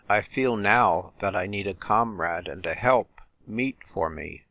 I 0.09 0.23
feel 0.23 0.55
now 0.57 1.13
that 1.19 1.35
I 1.35 1.45
need 1.45 1.67
a 1.67 1.75
comrade 1.75 2.47
and 2.47 2.65
a 2.65 2.73
help, 2.73 3.21
meet 3.45 3.77
for 3.93 4.09
me. 4.09 4.39